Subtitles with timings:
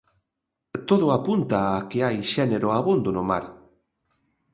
[0.89, 3.45] Todo apunta a que hai xénero abondo no mar.